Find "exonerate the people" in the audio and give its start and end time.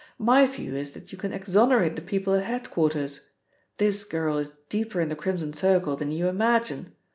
1.31-2.33